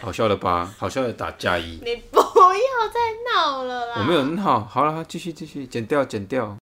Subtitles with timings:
[0.00, 0.74] 好笑了吧？
[0.78, 1.80] 好笑的打加一。
[1.84, 3.00] 你不要再
[3.34, 3.96] 闹了啦！
[3.98, 6.56] 我没有很好，好了，继续继续，剪掉剪掉。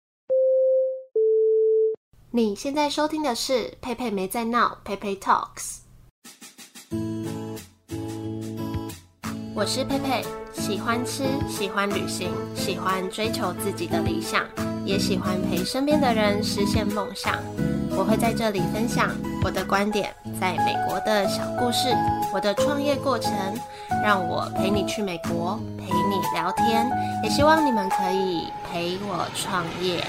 [2.31, 5.81] 你现在收听的是佩佩没在闹，佩佩 Talks。
[9.55, 10.25] 我是佩佩，
[10.55, 14.47] 喜欢吃，喜欢旅行，喜欢追求自己的理想，
[14.85, 17.35] 也喜欢陪身边的人实现梦想。
[17.97, 19.11] 我会在这里分享
[19.45, 21.95] 我的观点，在美国的小故事，
[22.33, 23.33] 我的创业过程，
[24.03, 26.91] 让我陪你去美国，陪你聊天，
[27.23, 30.05] 也希望你们可以陪我创业。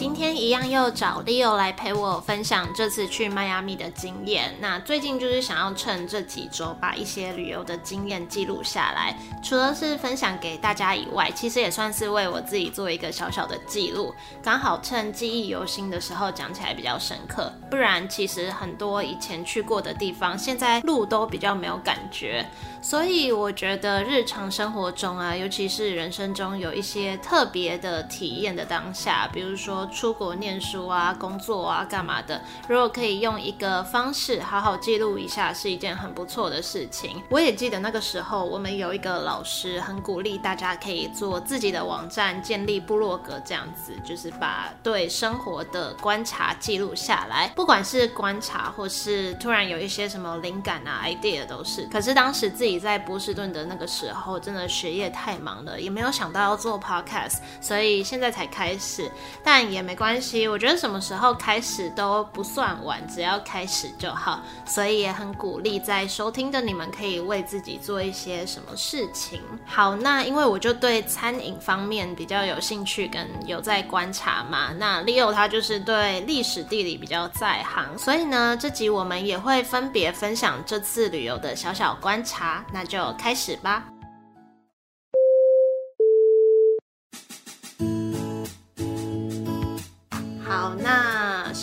[0.00, 4.56] 今天一样又找 Leo 来陪我分享这次去迈阿密的经验。
[4.58, 17.52] 那最近就是想要趁这几周把一些旅游的经验记录下来，除了是分享给大家以外，其实也算是为我自己做一个小小的记录，刚好趁记忆犹新的时候讲起来比较深刻。
[17.68, 22.46] 不然其实很多以前去过的地方，现在路都比较没有感觉。
[22.80, 37.22] 所以我觉得日常生活中啊，尤其是人生中有一些特别的体验的当下，比如说出国念书啊、工作啊、干嘛的，如果可以用一个方式好好记录一下，是一件很不错的事情。
[37.28, 51.82] 我也记得那个时候，我们有一个老师很鼓励大家可以做自己的网站，建立部落格，这样子就是把对生活的观察记录下来，不管是观察或是突然有一些什么灵感啊、idea 都是。
[51.92, 59.10] 可是当时自己在波士顿的那个时候，真的学业太忙了，也没有想到要做 podcast，所以现在才开始。
[59.42, 64.42] 但也也没关系，我觉得什么时候开始都不算晚，只要开始就好。
[64.66, 69.40] 所以也很鼓励在收听的你们可以为自己做一些什么事情。
[69.64, 74.70] 好，那因为我就对餐饮方面比较有兴趣，跟有在观察嘛。
[74.76, 82.62] 那 Leo 他就是对历史地理比较在行，所以呢，这集我们也会分别分享这次旅游的小小观察。
[82.70, 83.84] 那就开始吧。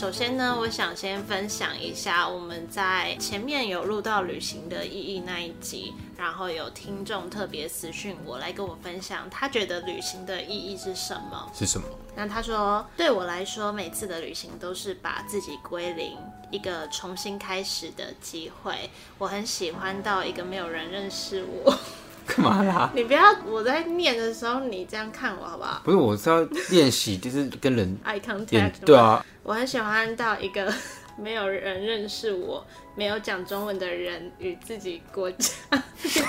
[0.08, 11.52] 首先呢，我想先分享一下我们在前面有录到旅行的意义那一集，然后有听众特别私讯我来跟我分享，他觉得旅行的意义是什么？
[11.54, 11.86] 是什么？
[12.16, 16.18] 那他说，对我来说，每次的旅行都是把自己归零，
[16.52, 18.90] 一个重新开始的机会。
[19.18, 21.78] 我很喜欢到一个没有人认识我。
[22.36, 22.92] 干嘛啦？
[22.94, 27.98] 你不要我在念的时候你这样看我好不好不是，我是要练习，就是跟人？
[28.06, 28.22] Eye 演
[28.72, 28.74] contact。
[28.86, 28.96] 对。
[28.98, 30.72] 啊，我很喜欢到一个
[31.18, 32.66] 没有人认识我、
[32.98, 35.54] 没有讲中文的人与自己国家。
[36.02, 36.28] 你知道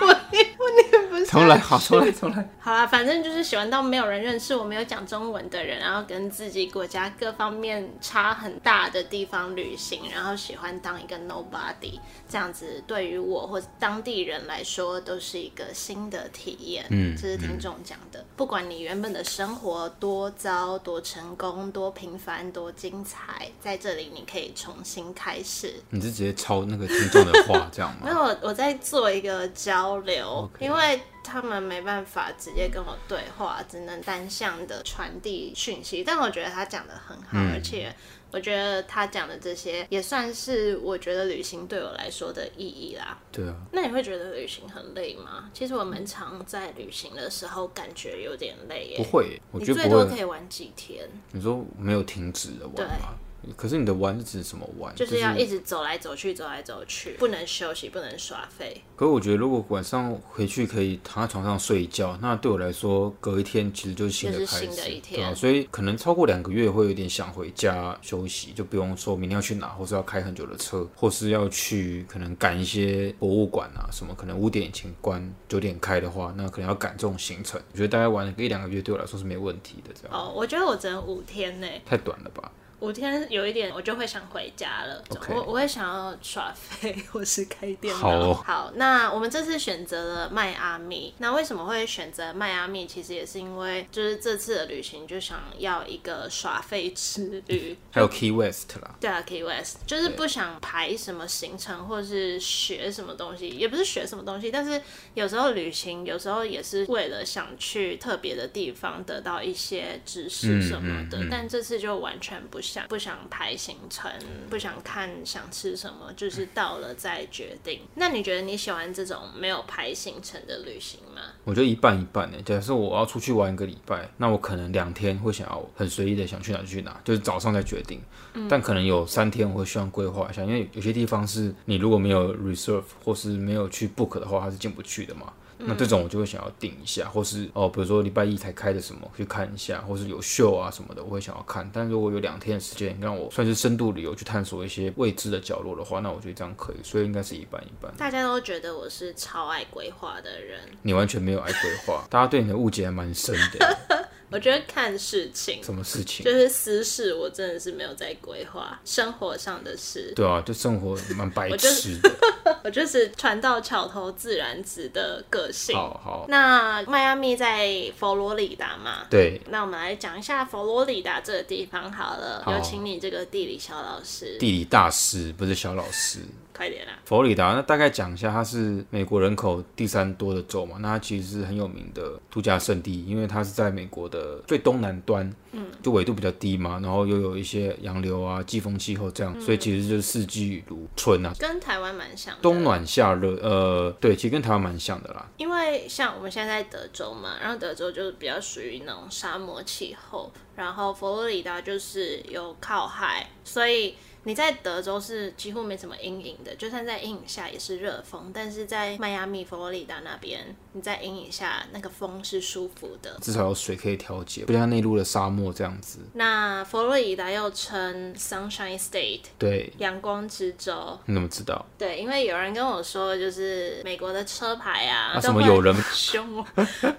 [0.00, 1.26] 我念我念不是？
[1.26, 2.48] 重来，好，重来，重来。
[2.58, 11.98] 好啦，反正就是喜欢到没有人认识我、没有讲中文的人，然后跟自己国家各方面差很大的地方旅行，然后喜欢当一个 nobody，
[12.28, 16.84] 这样子对于我或当地人来说都是一个新的体验。
[16.90, 18.24] 嗯这是听众讲的。
[18.36, 25.74] 不管你原本的生活多糟、多成功、多平凡、多精彩，在这里你可以重新开始。
[25.90, 28.10] 你是直接抄那个听众的话这样吗没？
[28.10, 36.02] 有，我我在做一个交流因为他们没办法直接跟我对话，只能单向的传递讯息。
[36.02, 37.94] 但我觉得他讲的很好，嗯而且
[38.30, 43.18] 我觉得他讲的这些也算是我觉得旅行对我来说的意义啦。
[43.30, 45.50] 对啊，那你会觉得旅行很累吗？
[45.52, 48.96] 其实我们常在旅行的时候感觉有点累耶。
[48.96, 49.80] 不会，我你觉得。
[49.82, 53.14] 最多可以玩几天，你说没有停止的玩吗？
[53.56, 54.94] 可是你的玩是指什么玩？
[54.94, 58.82] 就是要一直走来走去，走来走去，不能休息，不能耍废。
[58.96, 77.60] 可是我觉得，如果晚上回去可以躺在床上睡一觉，那对我来说，隔一天其实就是新的开始，就是新的一天对啊，所以可能超过两个月会有点想回家休息，就不用说明天要去哪，或是要开很久的车，或是要去可能赶一些博物馆啊什么，可能五点以前关，九点开的话，那可能要赶这种行程。
[77.72, 81.66] 我觉得大概玩个一两个月对我来说是没问题的，这样哦，我觉得我只能五天呢。
[81.86, 82.50] 太短了吧？
[82.80, 85.02] 五天有一点，我就会想回家了。
[85.28, 88.00] 我我会想要耍废， 或是开电脑。
[88.00, 91.12] 好哦好，那我们这次选择了迈阿密。
[91.18, 92.86] 那为什么会选择迈阿密？
[92.86, 97.76] 其实也是因为，就是这次的旅行就想要一个耍废之旅。
[97.90, 104.80] 还有 Key West 啦，对啊，Key West 就是不想排什么行程，或是学什么东西，也不是学什么东西，但是
[105.14, 111.18] 有时候旅行，有时候也是为了想去特别的地方，得到一些知识什么的。
[111.18, 114.10] 嗯嗯嗯但这次就完全不想，不想排行程，
[114.50, 117.80] 不想看想吃什么，就是到了再决定。
[117.94, 121.22] 那你觉得你喜欢这种没有排行程的旅行吗？
[121.44, 122.36] 我觉得一半一半呢。
[122.44, 128.00] 假设我要出去玩一个礼拜，那我可能两天会想要很随意的想去哪就去哪，就是早上再决定。
[128.48, 135.32] 但可能有三天我会希望规划一下，因为有些地方是你如果没有 reserve 或是没有去 book 的话，它是进不去的嘛。
[135.58, 141.68] 那这种我就会想要定一下，或是哦，比如说礼拜一才开的什么去看一下，或是有秀啊什么的，我会想要看。
[141.72, 146.76] 但如果有两天的时间让我算是深度旅游去探索一些未知的角落的话，那我觉得这样可以。
[146.82, 147.92] 所以应该是一半一半。
[147.96, 153.78] 大家都觉得我是超爱规划的人，你完全没有爱规划，大家对你的误解还蛮深的。
[154.30, 156.24] 我觉得看事情，什么事情？
[156.24, 160.12] 就是私事，我真的是没有在规划生活上的事。
[160.14, 162.10] 对啊，就生活蛮白痴的。
[162.64, 165.74] 我就是船到桥头自然直的个性。
[165.74, 166.26] 好好。
[166.28, 169.06] 那迈阿密在佛罗里达嘛？
[169.08, 169.40] 对。
[169.50, 172.42] 那我们来讲一下佛罗里达这个地方好了。
[172.46, 174.36] 有请你这个地理小老师。
[174.38, 176.20] 地理大师不是小老师。
[176.58, 176.92] 快点啦！
[177.04, 180.76] 佛罗里达，那大概讲一下，它是美国人口第三多的州嘛？
[180.80, 195.28] 那它其实是很有名的度假胜地，因为它是在美国的最东南端，嗯，就纬度比较低嘛，然后又有一些洋流啊、季风气候这样，所以其实就是四季如春啊，跟台湾蛮像，冬暖夏热，呃，对，其实跟台湾蛮像的啦。
[195.36, 203.94] 因为像我们现在在德州嘛，然后德州就是比较属于那种沙漠气候，然后佛罗里达就是有靠海，所以。
[204.28, 208.30] 你在德州是几乎没什么阴影的，就算在阴影下也是热风。
[208.34, 215.98] 但是在迈阿密、佛罗里达那边，你在阴影下那个风是舒服的，至少有水可以调节，不像内陆的沙漠这样子。
[216.12, 220.98] 那佛罗里达又称 Sunshine State，对，阳光之州。
[221.06, 221.66] 你怎么知道？
[221.76, 226.46] 对，因为有人跟我说，就是美国的车牌啊，什么有 人凶哦，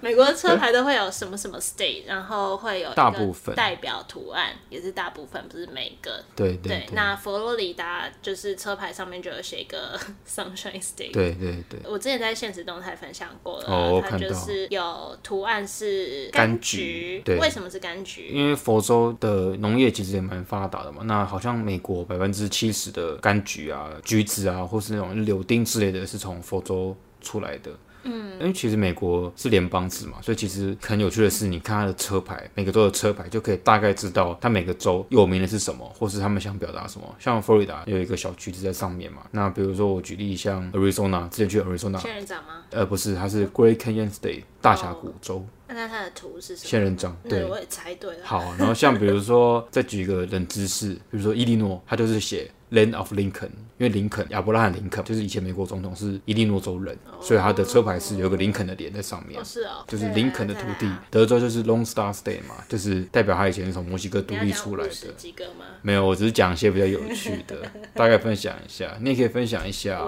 [0.02, 6.22] 美国的车牌都会有什么什么 state，然后会有大部分代表图案，也是大部分，不是每个。
[6.34, 7.16] 对对，那。
[7.20, 11.12] 佛罗里达就是车牌上面就有写一个 Sunshine State。
[11.12, 13.69] 对对对，我之前在现实动态分享过了，
[14.08, 17.22] 它就是有图案是柑橘。
[17.24, 18.28] 对，为什么是柑橘？
[18.28, 21.02] 因为佛州的农业其实也蛮发达的嘛。
[21.04, 27.70] 那好像美国百分之七十的柑橘啊、橘子啊，或是那种柳丁之类的是从佛州出来的。
[28.02, 37.14] 嗯，因为其实美国是联邦制嘛，所以其实很有趣的是，你看它的车牌，每个州的车牌就可以大概知道它每个州有名的是什么，或是他们想表达什么。
[37.18, 42.64] 像佛罗里达有一个小橘子在上面嘛，那比如说我举例，像 Arizona，之前去 Arizona，仙人掌吗？
[42.70, 45.44] 呃，不是，它是 Great Canyon State 大峡谷州。
[45.68, 46.68] 那它的图是什么？
[46.68, 47.16] 仙人掌。
[47.28, 48.24] 对，我也猜对了。
[48.24, 52.50] 好，然后像比如说再举一个冷知识，比如说伊利诺，它就是写。
[52.72, 59.44] Land of Lincoln，因为林肯亚伯拉罕林肯就是以前美国总统是伊利诺州人，所以他的车牌是有个林肯的脸在上面。
[59.44, 60.88] 是哦，就是林肯的土地。
[61.10, 65.12] 德州就是 Long Star State 嘛，就是代表他以前是从墨西哥独立出来的。
[65.16, 65.64] 几个吗？
[65.82, 67.56] 没有，我只是讲一些比较有趣的，
[67.94, 68.96] 大概分享一下。
[69.00, 70.00] 你也可以分享一下。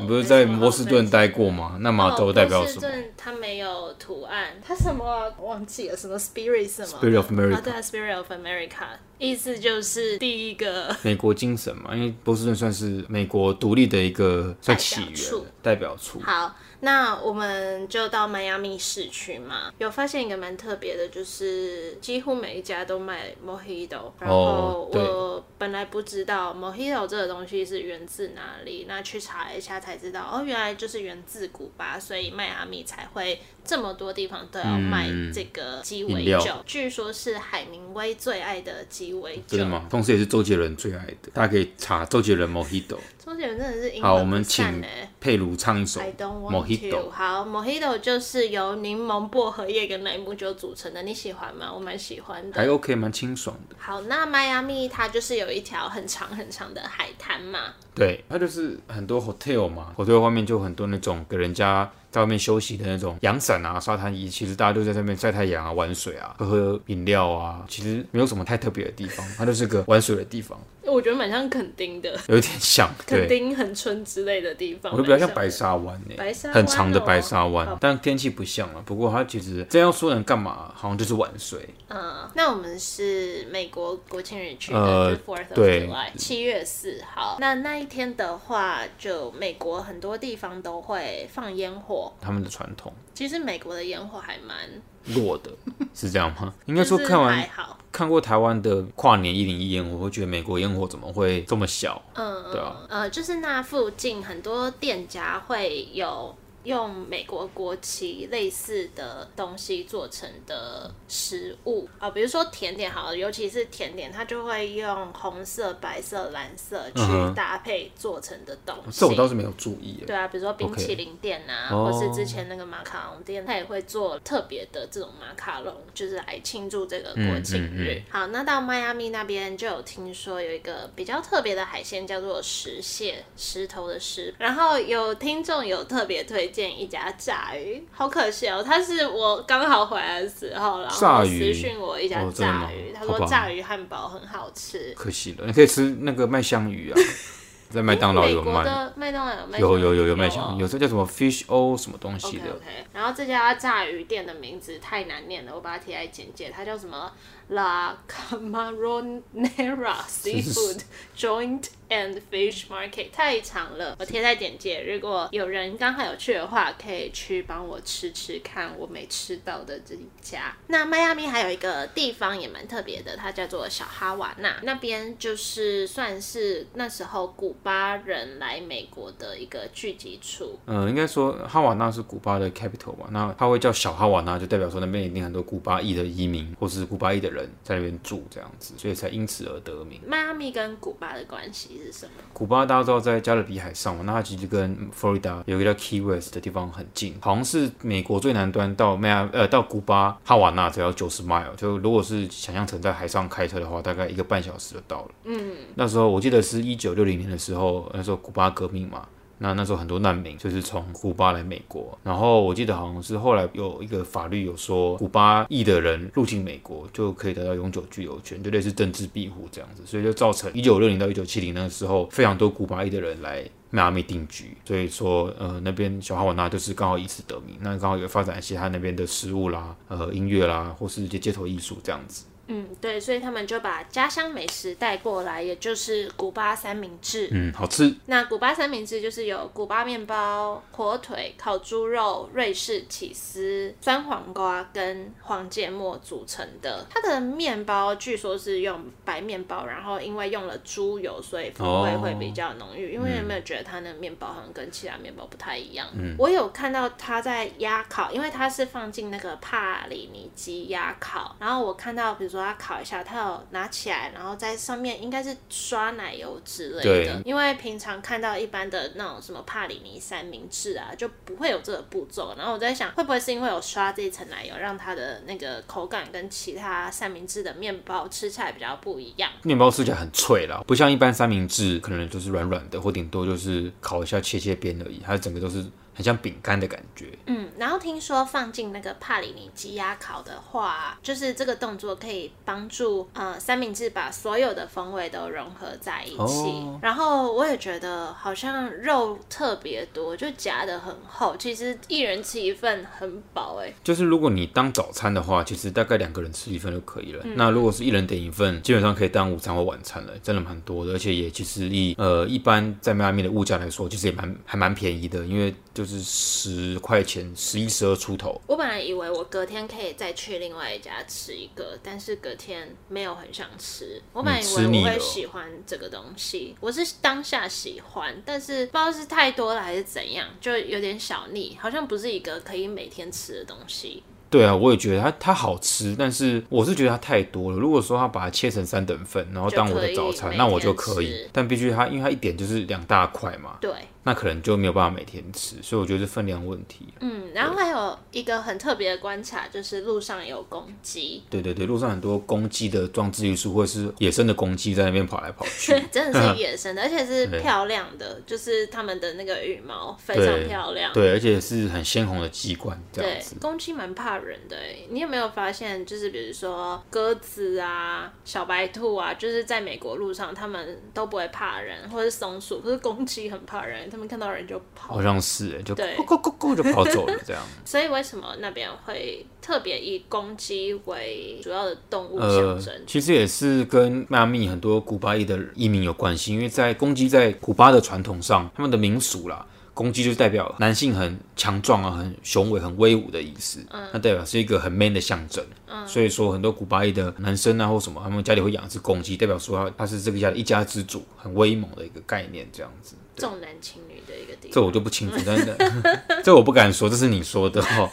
[0.00, 1.76] 你不是在波士顿待过吗？
[1.80, 2.80] 那马州代表什么？
[2.80, 5.96] 波士顿它没有图案，它什么忘记了？
[5.96, 7.60] 什么 Spirit 什么？Spirit of America。
[7.60, 8.86] 对，Spirit of America，
[9.22, 16.20] 意思就是第一个美国精神嘛，因为波士顿算是美国独立的一个算起源代表处。
[16.20, 16.56] 好。
[16.84, 39.86] 那我们就到迈阿密市区嘛，有发现一个蛮特别的，就是几乎每一家都卖 Mojito，然后我本来不知道 Mojito 这个东西是源自哪里，那去查一下才知道，哦，原来就是源自古巴，所以迈阿密才会这么多地方都要卖这个鸡尾酒，据说是海明威最爱的鸡尾酒，真的吗？
[39.88, 42.98] 同时也是周杰伦最爱的，大家可以查周杰伦 Mojito。
[43.24, 44.84] 周杰伦真的是英好，我们请
[45.20, 47.08] 佩如唱一首 Mojito。
[47.10, 51.72] 好，Mojito 就是由柠檬、薄荷叶跟莱姆酒组成的，你喜欢吗？
[51.72, 53.76] 我蛮喜欢的，还 OK，蛮清爽的。
[53.78, 57.74] 好，那迈阿密它就是有一条很长很长的海滩嘛？
[57.94, 61.90] 对，它就是很多 hotel 嘛，hotel 外面就很多那种给人家。
[62.12, 70.56] 在外面休息的那种阳伞啊、沙滩椅，其实大家都在上面晒太阳啊、玩水啊、喝喝饮料啊，其实没有什么太特别的地方，它就是个玩水的地方。
[70.84, 74.92] 我觉得蛮像垦丁的，有点像 垦丁、恒春之类的地方。
[74.92, 78.82] 我觉得比较像白沙湾呢，白沙很长的白沙湾，但天气不像了。
[78.84, 80.70] 不过它其实这样说能干嘛？
[80.74, 81.66] 好像就是玩水。
[81.88, 87.38] 嗯，那我们是美国国庆日去的，Fourth of July，七月四号。
[87.40, 92.01] 那那一天的话，就美国很多地方都会放烟火。
[92.20, 94.56] 他们的传统，其实美国的烟火还蛮
[95.04, 95.50] 弱的，
[95.94, 96.54] 是这样吗？
[96.66, 97.48] 应该说看完
[97.90, 102.00] 看过台湾的跨年一零一烟火，会觉得美国烟火怎么会这么小？
[102.14, 117.02] 嗯，对啊，呃，就是那附近很多店家会有用美国国旗类似的东西做成的食物啊、比如说甜点好了，尤其是甜点，它就会用红色、白色、蓝色去
[117.34, 119.00] 搭配做成的东西。
[119.00, 120.04] 这我倒是没有注意耶。
[120.06, 127.94] 对啊，比如说冰淇淋店啊哦或是之前那个马卡龙店，它也会做特别的这种马卡龙，就是来庆祝这个国庆日。
[127.94, 134.34] 嗯好，那到迈阿密那边就有听说有一个比较特别的海鲜叫做石蟹，石头的石。
[134.38, 144.92] 然后有听众有特别推荐一家炸鱼，好可惜哦，他是我刚好回来的时候，然后私讯我一家炸鱼，他说炸鱼汉堡很好吃。
[144.94, 146.94] 可惜了，你可以吃那个麦香鱼啊，
[147.70, 148.62] 在麦当劳有卖。
[148.62, 157.10] 的麦当劳有卖有有有有哦麦香鱼，有这叫什么 fish o 什么东西的 OK，然后这家炸鱼店的名字太难念了，我把它贴在简介，它叫什么
[157.48, 160.82] La Camaronera Seafood
[161.16, 164.82] Joint and Fish Market，太长了，我贴在简介。
[164.82, 170.56] 如果有人刚好有去的话，可以去帮我吃吃看我没吃到的这一家。
[170.68, 180.58] 那迈阿密还有一个地方也蛮特别的，它叫做小哈瓦那，那边就是算是那时候古巴人来美国的一个聚集处。
[180.64, 190.00] 呃，应该说哈瓦那是古巴的 capital 吧，那它会叫小哈瓦那，就代表说那边一定很多古巴裔的移民或是古巴裔的人在那边住这样子，所以才因此而得名。
[190.06, 192.12] 迈阿密跟古巴的关系是什么？
[192.32, 205.10] 古巴大家知道在加勒比海上嘛，那它其实跟佛罗里达有一个叫 Key West 的地方很近，好像是美国最南端到迈阿呃到古巴哈瓦那只要九十 mile，就如果是想象成在海上开车的话，大概一个半小时就到了。
[205.24, 209.06] 嗯，那时候我记得是一九六零年的时候，那时候古巴革命嘛。
[209.42, 232.26] 那那时候很多难民就是从古巴来美国，然后我记得好像是后来有一个法律有说，古巴裔的人入境美国就可以得到永久居留权，就类似政治庇护这样子，所以就造成一九六零到一九七零那个时候非常多古巴裔的人来迈阿密定居，所以说呃那边小哈瓦那就是刚好以此得名，那刚好有发展一些他那边的食物啦、呃音乐啦，或是一些街头艺术这样子。
[232.48, 237.28] 嗯，对，所以他们就把家乡美食带过来，也就是古巴三明治。
[237.30, 237.94] 嗯，好吃。
[238.06, 246.84] 那古巴三明治就是有古巴面包、火腿、烤猪肉、瑞士起司、酸黄瓜跟黄芥末组成的。
[246.90, 252.92] 它的面包据说是用白面包，然后因为用了猪油，所以风味会比较浓郁。
[252.92, 255.86] 因为有没有觉得它的面包好像跟其他面包不太一样？
[255.94, 267.22] 嗯，我有看到它在压烤，因为它是放进那个帕里尼基压烤，然后我看到比如说他烤一下，它有拿起来，然后在上面应该是刷奶油之类的。
[267.24, 272.34] 因为平常看到一般的那种什么帕里尼三明治啊，就不会有这个步骤。
[272.36, 279.30] 然后我在想，会不会是因为有刷这一层奶油，让它的那个口感跟其他三明治的面包吃起来比较不一样？
[279.42, 287.06] 面包吃起来很脆啦，不像一般三明治可能就是软软的，或顶多就是烤一下切切边而已，它整个都是很像饼干的感觉。
[287.26, 296.16] 嗯，然后听说放进那个帕里尼鸡鸭烤的话，就是这个动作可以帮助呃三明治把所有的风味都融合在一起。
[296.16, 307.24] 哦然后我也觉得好像肉特别多，就夹的很厚，其实一人吃一份很饱哎、就是如果你当早餐的话，其实大概两个人吃一份就可以了。
[307.36, 310.92] 那如果是一人点一份，基本上可以当午餐或晚餐了，真的蛮多的。
[310.92, 318.40] 而且也其实以呃一般在迈阿密的物价来说，其实也蛮还蛮便宜的，因为就是十块钱，十一十二出头。
[318.46, 324.00] 我本来以为我隔天可以再去另外一家吃一个，但是隔天没有很想吃。
[324.12, 334.02] 我本来以为我会喜欢这个东西，我是当下喜欢，但是不知道是太多了还是怎样，就有点小腻，好像不是一个可以每天吃的东西。
[334.30, 337.58] 对啊，我也觉得它它好吃，但是我是觉得它太多了。
[337.58, 341.28] 如果说它把它切成三等份，然后当我的早餐，那我就可以。
[341.30, 343.70] 但必须它，因为它一点就是两大块嘛，对，
[344.04, 346.88] 那可能就没有办法每天吃，所以我觉得是分量问题。
[347.00, 355.72] 嗯，然后还有一个很特别的观察，就是路上有公鸡，对对对，路上很多公鸡的装置艺术，或者是野生的公鸡在那边跑来跑去。
[355.92, 360.92] 真的是野生的， 而且是漂亮的，就是它们的那个羽毛非常漂亮。
[360.92, 363.36] 对，而且是很鲜红的鸡冠这样对子，。
[363.40, 364.86] 公鸡蛮怕人的欸。
[364.90, 375.02] 你有没有发现，就是比如说鸽子啊、小白兔啊，就是在美国路上，他们都不会怕人，或者是松鼠，可是公鸡很怕人，他们看到人就跑好。
[375.02, 377.42] 像是哎，就对咕咕咕咕就跑走了这样。
[377.64, 389.46] 所以为什么那边会特别以公鸡为主要的动物呃象征？，其实也是跟迈阿密很多古巴裔的移民有关系，因为在公鸡在古巴的传统上，他们的民俗啦。
[389.74, 393.58] 公鸡就代表男性很强壮啊、很雄伟、很威武的意思，
[393.90, 395.42] 那代表是一个很 man 的象征。
[395.86, 402.96] 所以说很多古巴裔的男生啊或什么，他们家里会养只公鸡，代表说他他是这个家的一家之主，很威猛的一个概念，这样子。
[403.16, 404.50] 重男轻女的一个地方。
[404.52, 407.90] 这我就不清楚，真的，这我不敢说，这是你说的哦。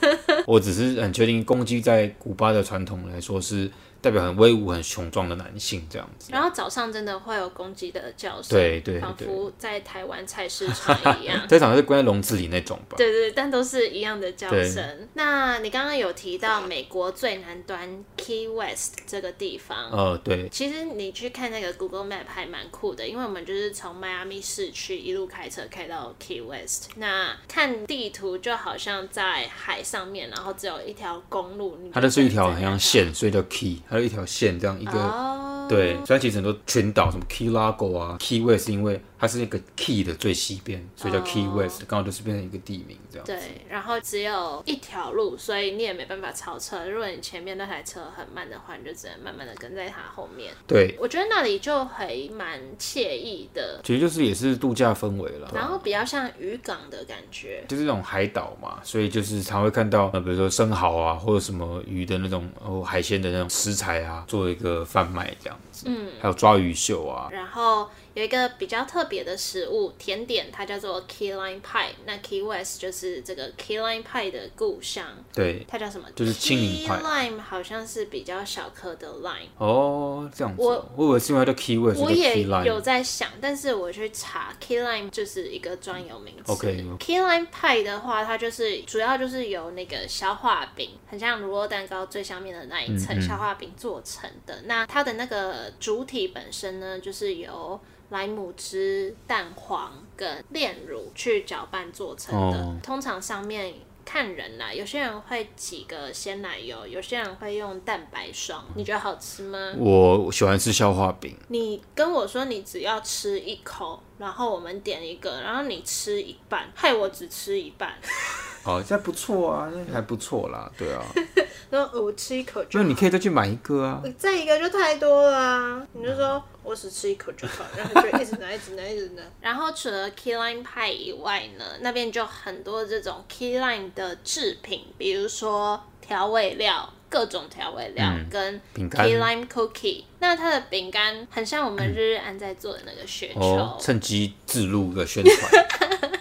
[0.47, 3.69] 我只是很确定，公鸡在古巴的传统来说是
[4.01, 6.29] 代表很威武、很雄壮的男性这样子。
[6.31, 11.41] 然后早上真的会有公鸡的叫声，对对对，仿佛在台湾菜市场一样。
[11.49, 12.95] 这场是关在笼子里那种吧？
[12.97, 15.07] 对对，但都是一样的叫声。
[15.13, 26.89] 那你刚刚有提到美国最南端 Key West 这个地方，呃，对，其实你去看那个 Google Map 还蛮酷的，因为我们就是从迈阿密市区一路开车开到 Key West。
[26.97, 31.69] 那看地图就好像在海上面，然后只有一条公路。
[31.93, 34.93] 它的是一条很很像线，所以叫 Key，还有一条线这样一个。
[34.93, 43.25] 哦，对，所以它其实很多群岛，什么 Key Largo 啊，Key West，是因为它是那个 Key 的最西边，所以叫 Key 哦 West，刚好就是变成一个地名这样。
[43.25, 46.89] 对，然后只有一条路，所以你也没办法超车。
[46.89, 50.53] 如果你前面那台车很慢的话，你就只能慢慢的跟在它后面。
[50.65, 55.51] 对，我觉得那里就还蛮惬意的，其实就是也是度假氛围了。
[55.53, 57.63] 然后比较像渔港的感觉。
[57.67, 65.85] 就是那种海岛嘛，所以就是常会看到呃，比如说生蚝啊，或者什么鱼的那种哦海鲜的那种食材啊，做一个贩卖这样子。
[65.87, 71.91] 嗯，还有抓鱼秀啊，然后有一个比较特别的食物甜点，它叫做 Key Lime Pie。
[72.05, 76.05] 那 Key West 就是这个 Key Lime Pie 的故乡，对，它叫什么？
[76.13, 79.47] 就是青柠 Key 派 Lime 好像是比较小颗的 lime。
[79.57, 82.81] 哦，这样子，我我以为是因为叫 Key West，我也有。
[82.81, 86.51] 在想，但是我去查 Key Lime 就是一个专有名词。
[86.51, 94.63] OK Key Lime Pie 的话，它就是主要就是由那个消化饼，很像乳酪蛋糕最下面的那一层消化饼做成的。
[94.65, 102.57] 那它的那个主体本身呢，就是由莱姆汁、蛋黄跟炼乳去搅拌做成的。
[102.57, 103.73] 哦通常上面
[104.05, 108.65] 看人啦，有些人会挤个鲜奶油，有些人会用蛋白霜。
[108.73, 109.73] 你觉得好吃吗？
[109.77, 117.93] 我喜欢吃消化饼，你跟我说你只要吃一口，然后我们点一个，然后你吃一半，害我只吃一半，
[118.65, 121.05] 哦，这不错啊，那还不错啦，对啊，
[121.69, 125.87] 然后我吃一口就那你可以再去买一个啊，再一个就太多了啊！
[125.93, 129.21] 你就说我只吃一口就好，然后就一直拿，一直拿，一直拿。
[129.41, 136.93] 然后除了 key lime 派以外呢，那边就很多这种 key lime 的制品，比如说调味料。
[137.11, 145.65] 各种调味料嗯跟 key lime cookie，那它的饼干很像我们日日安在做的那个雪球，哦，趁机自录个宣传，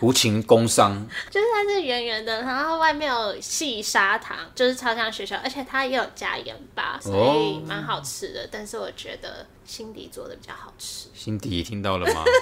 [0.00, 8.48] 无情工商， 就是它是圆圆的，然后外面有细砂糖，就是超像雪球，而且它也有加盐巴，所以蛮好吃的。
[8.50, 12.24] 但是我觉得辛迪做的比较好吃，辛迪听到了吗？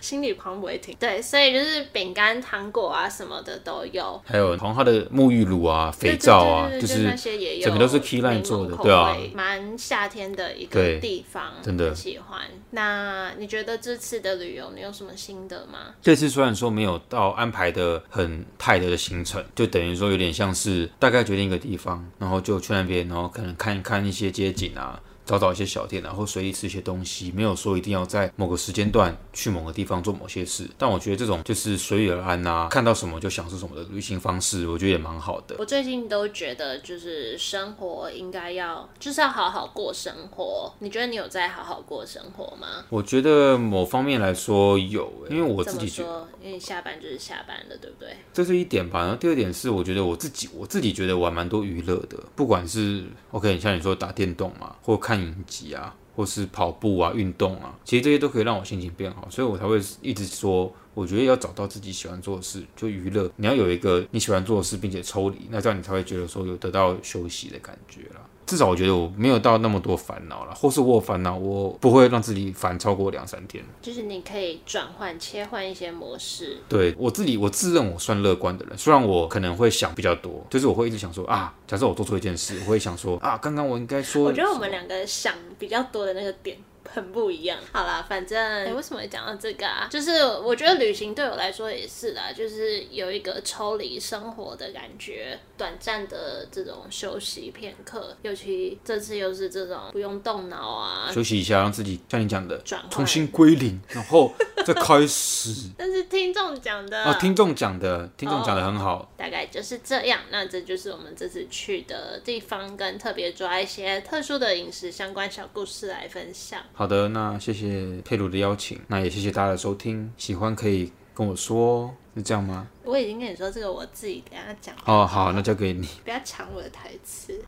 [0.00, 0.94] 心里旁不会停。
[0.98, 4.20] 对，所以就是饼干、糖果啊什么的都有。
[4.24, 12.40] 还有从它的沐浴乳啊、肥皂啊，就是那些也有，整个都是 Keyline 做的对啊蛮夏天的一个对地方，真的喜欢。
[12.70, 15.94] 那你觉得这次的旅游你有什么心得吗？
[16.00, 25.00] 这次虽然说没有到安排的很泰的的行程，就等于说有点像是大概决定一个地方，然后就去那边，然后可能看一看一些街景啊，
[25.30, 30.68] 找找一些小店然后随意吃一些东西，没有说一定要在某个时间段去某个地方做某些事。
[30.76, 35.54] 但我觉得这种就是随遇而安啊，看到什么就享受什么的旅行方式，我觉得也蛮好的。
[35.60, 40.74] 我最近都觉得，就是生活应该要，就是要好好过生活。
[40.80, 42.84] 你觉得你有在好好过生活吗？
[42.88, 46.28] 我觉得某方面来说有，因为我自己觉得说？
[46.42, 48.16] 因为下班就是下班了，对不对？
[48.32, 49.00] 这是一点吧。
[49.00, 63.30] 然后第二点是，我觉得我自己我自己觉得我还蛮多娱乐的，不管是 OK，像你说打电动嘛，或看影集啊，或是跑步啊、运动啊，其实这些都可以让我心情变好，所以我才会一直说，我觉得要找到自己喜欢做的事，就娱乐。
[63.36, 68.20] 你要有一个你喜欢做的事，并且抽离，那这样你才会觉得说有得到休息的感觉啦。
[68.46, 73.64] 至少我觉得我没有到那么多烦恼了，或是我有烦恼，我不会让自己烦超过两三天。
[73.80, 76.58] 就是你可以转换、切换一些模式。
[76.68, 86.56] 对我自己，我自认我算乐观的人，虽然我可能会想比较多，就是我会一直想说啊，假设我做错一件事，我会想说啊，刚刚我应该说，我觉得我们两个想比较多的那个点
[86.92, 87.58] 很不一样。
[87.72, 89.88] 好啦，反正、哎为什么会讲到这个啊？
[89.90, 98.16] 就是我觉得旅行对我来说也是啦，就是有一个抽离生活的感觉，短暂的这种休息片刻。
[98.22, 104.32] 尤其这次又是这种不用动脑啊，休息一下，让自己像你讲的转换重新归零， 然后
[104.64, 105.70] 再开始。
[105.76, 109.10] 但是听众讲的啊，听众讲的，听众讲的很好。
[109.16, 110.20] 大概就是这样。
[110.30, 116.60] 那这就是我们这次去的地方，跟特别抓一些特殊的饮食相关小故事来分享。
[116.80, 122.66] 好的，那谢谢佩鲁的邀请，那也谢谢大家的收听，喜欢可以跟我说，是这样吗？
[122.84, 124.74] 我已经跟你说这个，我自己等下讲。
[124.86, 125.86] 哦，好，那交给你。
[126.02, 127.38] 不要抢我的台词。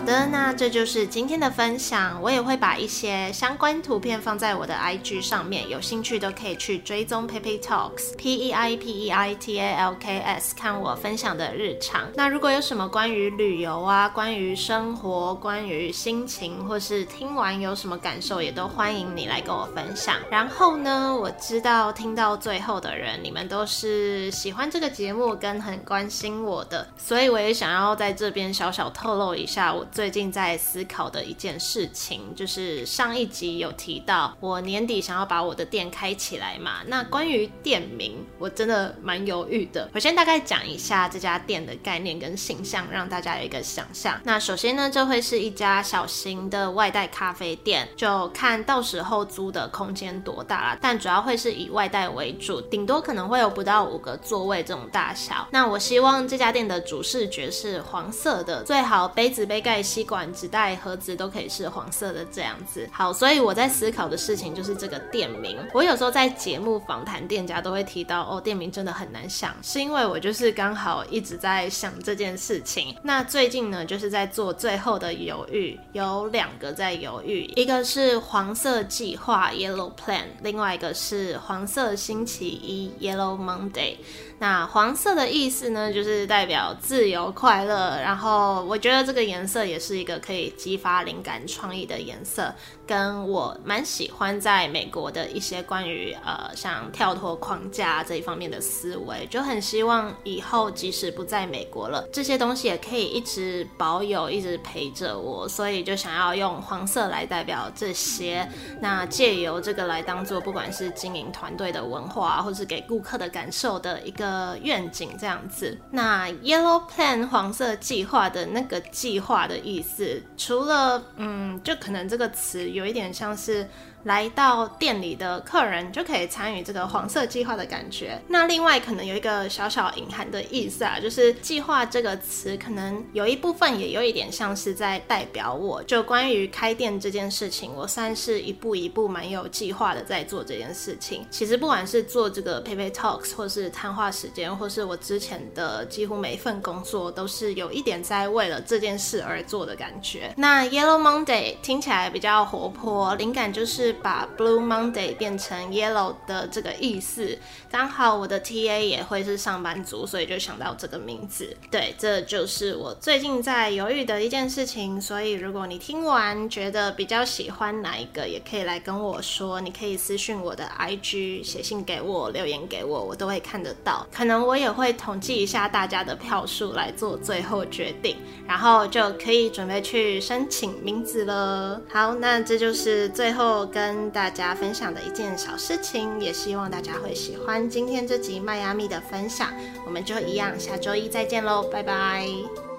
[0.00, 2.18] 好的，那这就是今天的分享。
[2.22, 12.08] 我也会把一些相关图片放在我的 IG 上面，有兴趣都可以去追踪 Pepe Talks P E I P E I T A L K S，看我分享的日常。
[12.14, 20.16] 那如果有什么关于旅游啊、关于生活、关于心情，或是听完有什么感受，也都欢迎你来跟我分享。
[20.30, 29.86] 然后呢，我知道听到最后的人，你们都是喜欢这个节目跟很关心我的，所以我也想要在这边小小透露一下我。
[29.92, 36.82] 最近在思考的一件事情，就是上一集有提到，我年底想要把我的店开起来嘛。
[36.86, 39.90] 那关于店名，我真的蛮犹豫的。
[39.92, 44.20] 我先大概讲一下这家店的概念跟形象，让大家有一个想象。
[44.22, 50.78] 那首先呢，这会是一家小型的外带咖啡店，就看到时候租的空间多大啦。
[50.80, 55.48] 但主要会是以外带为主，顶多可能会有不到五个座位这种大小。
[55.50, 59.79] 那我希望这家店的主视觉是黄色的，最好杯子杯盖。
[59.82, 62.88] 吸管、纸袋、盒子都可以是黄色的这样子。
[62.92, 65.58] 好，所以我在思考的事情就是这个店名。
[65.72, 72.96] 我有时候在节目访谈店家都会提到，哦，店名真的很难想，是因为我就是刚好一直在想这件事情。
[73.02, 83.96] 那最近呢，就是在做最后的犹豫，有两个在犹豫，一个是黄色计划 （Yellow Plan），另外一个是黄色星期一 （Yellow Monday）。
[84.38, 88.00] 那黄色的意思呢，就是代表自由快乐。
[88.00, 92.52] 然后我觉得这个颜色也是一个可以激发灵感创意的颜色。
[92.86, 108.48] 跟我蛮喜欢在美国的一些关于呃像跳脱框架这一方面的思维，就很希望以后即使不在美国了，这些东西也可以一直保有，一直陪着我，所以就想要用黄色来代表这些，
[108.80, 115.78] 那借由这个来当做不管是经营团队的文化，或是给顾客的感受的一个愿景这样子。
[115.92, 122.84] 那 Yellow Plan 黄色计划的那个计划的意思，除了嗯，就可能这个词有。
[122.84, 123.66] 一点像是。
[124.04, 128.20] 来到店里的客人就可以参与这个黄色计划的感觉。
[128.28, 135.82] 那另外可能有一个小小隐含的意思啊，就是计划这个词可能有一部分也有一点像是在代表我。
[135.84, 141.26] 就关于开店这件事情，我算是一步一步蛮有计划的在做这件事情。
[141.30, 150.32] 其实不管是做这个 Pepe Talks，或是谈话时间，或是我之前的几乎每一份工作，都是有一点在为了这件事而做的感觉。
[150.36, 157.38] 那 Yellow Monday 听起来比较活泼，灵感就是把 Blue Monday 变成 Yellow 的这个意思，
[157.70, 161.56] 刚好我的 TA 也会是上班族，所以就想到这个名字。
[161.70, 165.00] 对，这就是我最近在犹豫的一件事情。
[165.00, 169.60] 所以如果你听完觉得比较喜欢哪一个，也可以来跟我说。
[169.60, 174.06] 你可以私信我的 IG，写信给我，留言给我，我都会看得到。
[174.12, 181.80] 可能我也会统计一下大家的票数来做最后决定，然后就可以准备去申请名字了。
[181.92, 183.79] 好，那这就是最后跟。
[183.80, 189.48] 跟大家分享的一件小事情，也希望大家会喜欢今天这集迈阿密的分享。
[189.86, 192.69] 我们就一样，下周一再见喽，拜拜。